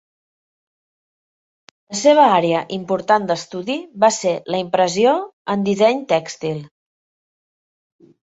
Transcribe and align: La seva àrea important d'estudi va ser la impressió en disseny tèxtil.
La 1.93 1.97
seva 1.99 2.23
àrea 2.37 2.61
important 2.77 3.27
d'estudi 3.31 3.75
va 4.05 4.11
ser 4.17 4.33
la 4.55 4.63
impressió 4.63 5.13
en 5.57 5.67
disseny 5.69 6.01
tèxtil. 6.15 6.59